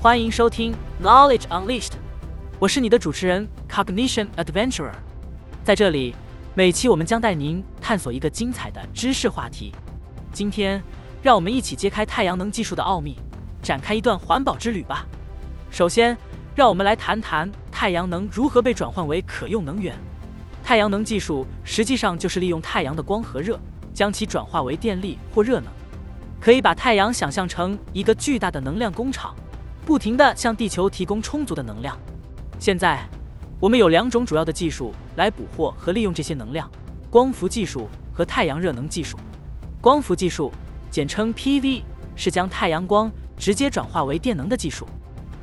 [0.00, 1.92] 欢迎收听 Knowledge Unleashed，
[2.58, 4.90] 我是你的主持人 Cognition Adventurer。
[5.62, 6.12] 在这里，
[6.54, 9.72] 每期我们将带您探索一个精彩的知识话题。
[10.32, 10.82] 今天，
[11.22, 13.16] 让我们一起揭开太阳能技术的奥秘，
[13.62, 15.06] 展开一段环保之旅吧。
[15.70, 16.18] 首先，
[16.56, 17.48] 让我们来谈谈
[17.82, 19.92] 太阳能如何被转换为可用能源。
[20.62, 23.58] 太阳能技术实际上就是利用太阳的光和热，
[23.92, 25.64] 将其转化为电力或热能。
[26.40, 29.34] 可以把太阳想象成一个巨大的能量工厂。
[29.84, 31.98] 不停地向地球提供充足的能量。
[32.56, 33.04] 现在，
[33.58, 36.70] 我们有两种主要的技术来捕获和利用这些能量：
[37.10, 39.18] 光伏技术和太阳热能技术。
[39.80, 40.52] 光伏技术，
[40.88, 41.82] 简称 PV，
[42.14, 44.86] 是将太阳光直接转化为电能的技术。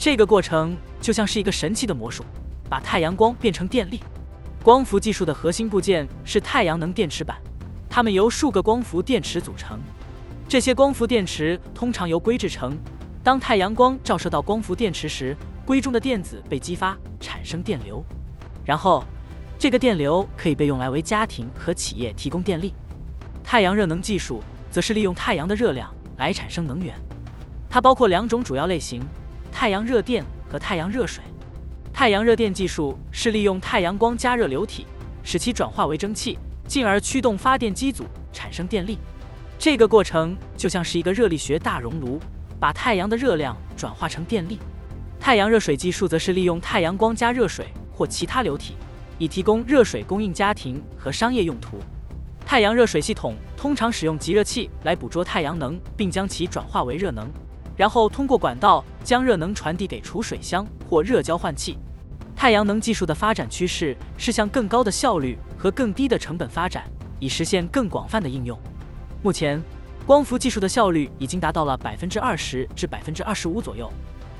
[0.00, 2.24] 这个过程就像是一个神奇的魔术，
[2.70, 4.00] 把太阳光变成电力。
[4.62, 7.36] 光伏技术的核心部件是太阳能电池板，
[7.86, 9.78] 它们由数个光伏电池组成。
[10.48, 12.74] 这些光伏电池通常由硅制成。
[13.22, 18.02] 当太阳光照射到光伏电池时，硅中的电子被激发，产生电流，
[18.64, 19.04] 然后
[19.58, 22.72] 这个电流可以被用来为家庭和企业提供电力。
[23.44, 26.94] 太阳热能技术则是利用太阳的热量来产生能源，
[27.68, 29.02] 它包括两种主要类型：
[29.52, 31.22] 太阳热电和太阳热水。
[31.92, 34.86] 太阳热电技术是利用太阳光加热流体，
[35.22, 38.98] 使其转化为蒸汽，进而驱动发电机组产生电力。
[39.58, 42.20] 这个过程就像是一个热力学大熔炉。
[42.60, 44.58] 把太阳的热量转化成电力。
[45.18, 48.76] 太阳热水技术则是利用太阳光加热水或其他流体，
[49.16, 51.78] 以提供热水供应家庭和商业用途。
[52.44, 57.30] 太阳热水系统通常使用集热器来捕捉太阳能，并将其转化为热能，
[57.80, 61.78] 然后通过管道将热能传递给储水箱或热交换器。
[62.36, 66.84] 太阳能技术的发展趋势是向更高的效率和更低的成本发展，
[67.18, 68.58] 以实现更广泛的应用。
[69.22, 69.58] 目前。
[70.06, 73.88] 光伏技术的效率已经达到了百分之二十至百分之二十五左右，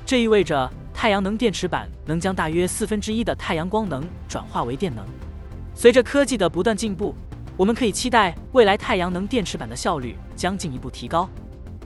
[0.05, 5.05] 这意味着太阳能电池板能将大约四分之一的太阳光能转化为电能。
[5.73, 7.15] 随着科技的不断进步，
[7.55, 11.29] 我们可以期待未来太阳能电池板的效率将进一步提高。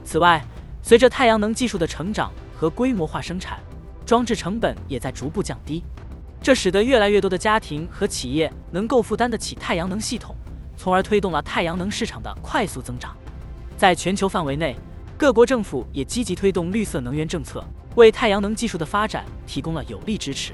[0.02, 0.44] 此外，
[0.86, 3.58] 随着太阳能技术的成长和规模化生产，
[4.06, 5.82] 装置成本也在逐步降低，
[6.40, 10.36] 这使得越来越多的家庭和企业能够负担得起太阳能系统，
[10.76, 13.16] 从而推动了太阳能市场的快速增长。
[13.76, 14.76] 在全球范围内，
[15.18, 17.64] 各国政府也积极推动绿色能源政策，
[17.96, 20.52] 为太阳能技术的发展提供了有力支持。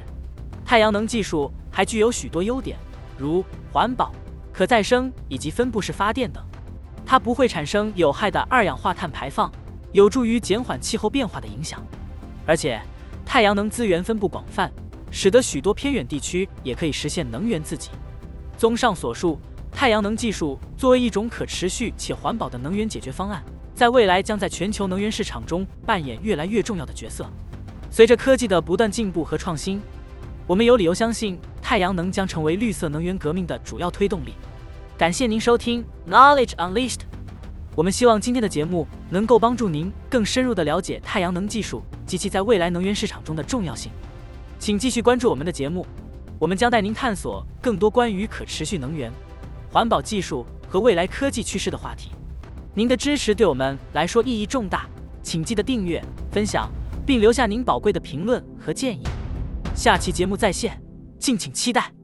[0.64, 2.78] 太阳能技术还具有许多优点，
[3.18, 4.10] 如环保、
[4.50, 6.42] 可再生以及分布式发电等。
[7.04, 9.52] 它不会产生有害的二氧化碳排放，
[9.92, 11.84] 有助于减缓气候变化的影响。
[12.46, 12.80] 而且，
[13.24, 14.72] 太阳能资源分布广泛，
[15.10, 17.88] 使得许多偏远地区也可以实现能源自给。
[18.56, 19.38] 综上所述。
[19.74, 23.42] 太阳能技术作为一种可持续且环保的能源解决方案，
[23.74, 27.26] 在未来将在全球能源市场中扮演越来越重要的角色。
[27.90, 29.80] 随着科技的不断进步和创新，
[30.46, 34.34] 我们有理由相信太阳能将成为绿色能源革命的主要推动力。
[34.98, 37.11] 感谢您收听 Knowledge Unleashed。
[37.74, 43.90] 我们希望今天的节目能够帮助您更深入地了解太阳能技术及其在未来能源市场中的重要性。
[44.58, 45.86] 请继续关注我们的节目，
[46.38, 49.10] 我们将带您探索更多关于可持续能源。
[49.70, 52.10] 环保技术和未来科技趋势的话题，
[52.74, 54.86] 您的支持对我们来说意义重大，
[55.22, 56.70] 请记得订阅、分享，
[57.06, 59.02] 并留下您宝贵的评论和建议。
[59.74, 60.78] 下期节目再现，
[61.18, 62.01] 敬请期待。